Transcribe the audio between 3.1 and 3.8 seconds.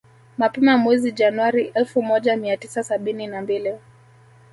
na mbili